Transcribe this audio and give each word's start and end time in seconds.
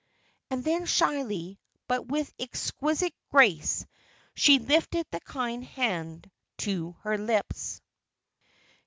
And 0.49 0.63
then 0.63 0.87
shyly, 0.87 1.59
but 1.87 2.07
with 2.07 2.33
exquisite, 2.39 3.13
grace 3.29 3.85
she 4.33 4.57
lifted 4.57 5.05
the 5.11 5.19
kind 5.19 5.63
hand 5.63 6.31
to 6.61 6.93
her 7.03 7.19
lips. 7.19 7.83